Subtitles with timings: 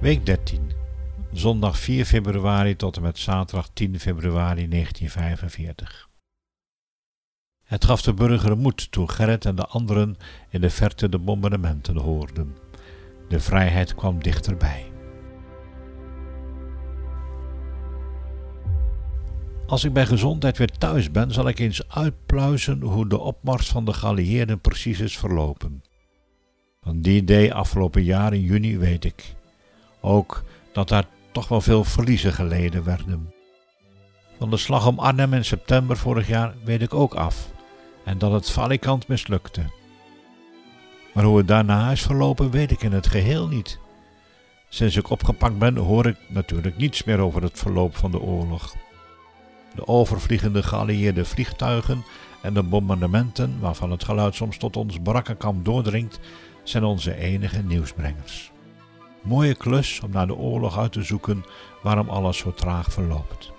[0.00, 0.70] Week 13.
[1.32, 6.08] Zondag 4 februari tot en met zaterdag 10 februari 1945.
[7.64, 10.16] Het gaf de burger moed toen Gerrit en de anderen
[10.50, 12.56] in de verte de bombardementen hoorden.
[13.28, 14.92] De vrijheid kwam dichterbij.
[19.66, 23.84] Als ik bij gezondheid weer thuis ben, zal ik eens uitpluizen hoe de opmars van
[23.84, 25.82] de geallieerden precies is verlopen.
[26.80, 29.38] Van die day afgelopen jaar in juni weet ik
[30.00, 33.32] ook dat daar toch wel veel verliezen geleden werden.
[34.38, 37.50] Van de slag om Arnhem in september vorig jaar weet ik ook af
[38.04, 39.70] en dat het valikant mislukte.
[41.14, 43.78] Maar hoe het daarna is verlopen weet ik in het geheel niet.
[44.68, 48.74] Sinds ik opgepakt ben hoor ik natuurlijk niets meer over het verloop van de oorlog.
[49.74, 52.04] De overvliegende geallieerde vliegtuigen
[52.42, 56.20] en de bombardementen, waarvan het geluid soms tot ons barakkenkamp doordringt,
[56.62, 58.50] zijn onze enige nieuwsbrengers.
[59.22, 61.44] Mooie klus om naar de oorlog uit te zoeken
[61.82, 63.52] waarom alles zo traag verloopt.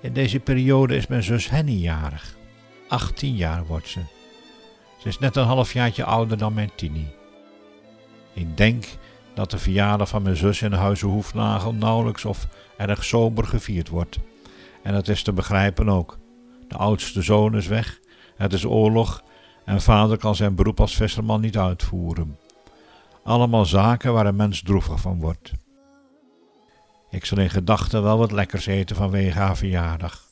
[0.00, 2.36] In deze periode is mijn zus Henny jarig.
[2.88, 4.00] 18 jaar wordt ze.
[4.98, 7.06] Ze is net een halfjaartje ouder dan mijn Tini.
[8.32, 8.84] Ik denk
[9.34, 14.18] dat de verjaardag van mijn zus in Huizen Hoefnagel nauwelijks of erg sober gevierd wordt.
[14.82, 16.18] En dat is te begrijpen ook.
[16.68, 18.00] De oudste zoon is weg,
[18.36, 19.22] het is oorlog
[19.64, 22.38] en vader kan zijn beroep als visserman niet uitvoeren.
[23.24, 25.52] Allemaal zaken waar een mens droevig van wordt.
[27.10, 30.22] Ik zal in gedachten wel wat lekkers eten vanwege haar verjaardag.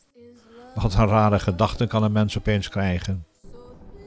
[0.74, 3.24] Wat een rare gedachten kan een mens opeens krijgen.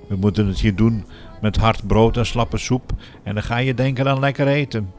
[0.08, 1.06] We moeten het hier doen
[1.42, 2.92] met hard brood en slappe soep
[3.24, 4.94] en dan ga je denken aan lekker eten.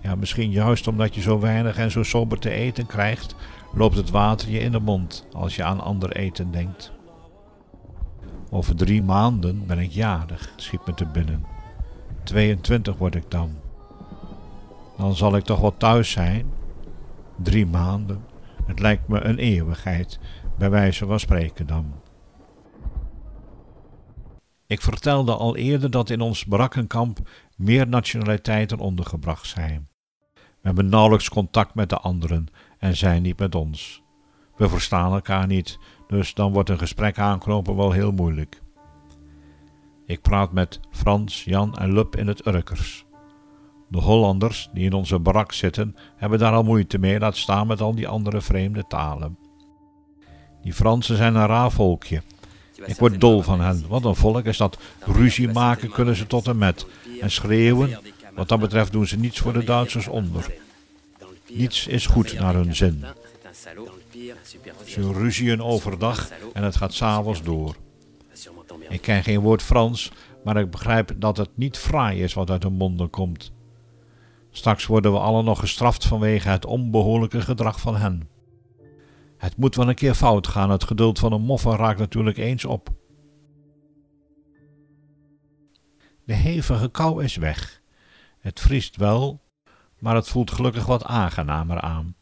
[0.00, 3.34] Ja, misschien juist omdat je zo weinig en zo sober te eten krijgt,
[3.72, 6.92] loopt het water je in de mond als je aan ander eten denkt.
[8.50, 11.55] Over drie maanden ben ik jarig, schiet me te binnen.
[12.26, 13.56] 22 word ik dan.
[14.96, 16.50] Dan zal ik toch wel thuis zijn.
[17.36, 18.24] Drie maanden.
[18.64, 20.18] Het lijkt me een eeuwigheid,
[20.58, 21.92] bij wijze van spreken dan.
[24.66, 27.18] Ik vertelde al eerder dat in ons barakkenkamp
[27.56, 29.88] meer nationaliteiten ondergebracht zijn.
[30.34, 32.46] We hebben nauwelijks contact met de anderen
[32.78, 34.02] en zij niet met ons.
[34.56, 38.62] We verstaan elkaar niet, dus dan wordt een gesprek aanknopen wel heel moeilijk.
[40.06, 43.04] Ik praat met Frans, Jan en Lup in het Urkers.
[43.88, 47.80] De Hollanders die in onze barak zitten, hebben daar al moeite mee, laat staan met
[47.80, 49.38] al die andere vreemde talen.
[50.62, 52.22] Die Fransen zijn een raar volkje.
[52.84, 53.84] Ik word dol van hen.
[53.88, 54.78] Wat een volk is dat.
[55.00, 56.86] Ruzie maken kunnen ze tot en met.
[57.20, 57.98] En schreeuwen,
[58.34, 60.54] wat dat betreft doen ze niets voor de Duitsers onder.
[61.48, 63.04] Niets is goed naar hun zin.
[64.84, 67.76] Ze ruzien overdag en het gaat s'avonds door.
[68.88, 70.12] Ik ken geen woord Frans,
[70.44, 73.52] maar ik begrijp dat het niet fraai is wat uit hun monden komt.
[74.50, 78.28] Straks worden we allen nog gestraft vanwege het onbehoorlijke gedrag van hen.
[79.36, 82.64] Het moet wel een keer fout gaan, het geduld van een moffen raakt natuurlijk eens
[82.64, 82.88] op.
[86.24, 87.82] De hevige kou is weg.
[88.38, 89.40] Het vriest wel,
[89.98, 92.16] maar het voelt gelukkig wat aangenamer aan.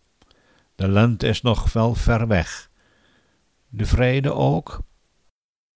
[0.74, 2.70] De lente is nog wel ver weg.
[3.68, 4.80] De vrede ook?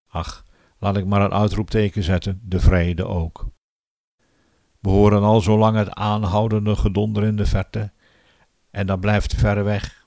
[0.09, 0.45] Ach,
[0.79, 3.47] laat ik maar een uitroepteken zetten, de vrede ook.
[4.79, 7.91] We horen al zo lang het aanhoudende gedonder in de verte,
[8.71, 10.05] en dat blijft ver weg.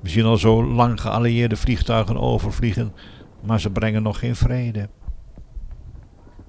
[0.00, 2.94] We zien al zo lang geallieerde vliegtuigen overvliegen,
[3.42, 4.88] maar ze brengen nog geen vrede.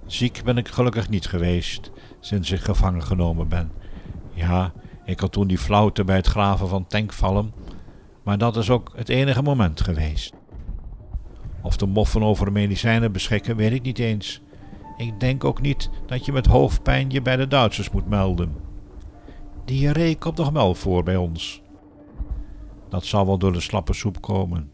[0.06, 3.72] Ziek ben ik gelukkig niet geweest sinds ik gevangen genomen ben.
[4.34, 4.74] Ja,
[5.06, 7.53] ik had toen die flauwte bij het graven van tankvallen,
[8.24, 10.34] maar dat is ook het enige moment geweest.
[11.62, 14.41] Of de moffen over medicijnen beschikken, weet ik niet eens.
[14.97, 18.56] Ik denk ook niet dat je met hoofdpijn je bij de Duitsers moet melden.
[19.65, 21.62] Diarree komt nog wel voor bij ons.
[22.89, 24.71] Dat zal wel door de slappe soep komen.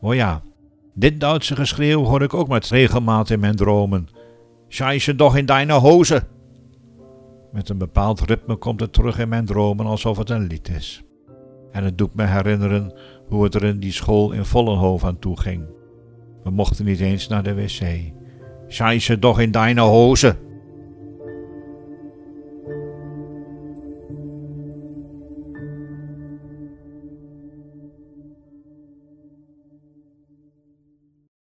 [0.00, 0.42] O ja,
[0.94, 4.08] dit Duitse geschreeuw hoor ik ook met regelmaat in mijn dromen.
[4.68, 6.26] Scheisse doch in deine hozen!
[7.52, 11.02] Met een bepaald ritme komt het terug in mijn dromen alsof het een lied is.
[11.70, 12.92] En het doet me herinneren
[13.28, 15.64] hoe het er in die school in Vollenhoven aan toe ging.
[16.44, 18.12] We mochten niet eens naar de wc.
[18.68, 20.45] Scheisse doch in deine hozen!